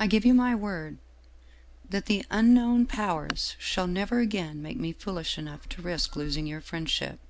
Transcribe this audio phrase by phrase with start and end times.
[0.00, 0.98] I give you my word
[1.88, 6.60] that the' Unknown Powers' shall never again make me foolish enough to risk losing your
[6.60, 7.20] friendship!